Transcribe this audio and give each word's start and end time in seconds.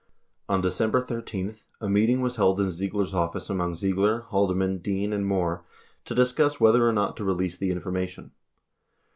On 0.49 0.61
December 0.61 1.05
18, 1.07 1.53
a 1.79 1.87
meeting 1.87 2.21
was 2.21 2.37
held 2.37 2.59
in 2.59 2.71
Ziegler's 2.71 3.13
office 3.13 3.51
among 3.51 3.75
Ziegler, 3.75 4.21
Haldeman, 4.21 4.79
Dean, 4.79 5.13
and 5.13 5.27
Moore 5.27 5.63
to 6.05 6.15
discuss 6.15 6.59
whether 6.59 6.89
or 6.89 6.91
not 6.91 7.15
to 7.17 7.23
release 7.23 7.57
the 7.59 7.69
information. 7.69 8.31